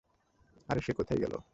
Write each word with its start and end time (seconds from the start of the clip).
আরে, 0.69 0.81
সে 0.81 0.91
কোথায় 0.93 1.19
গেলো? 1.19 1.37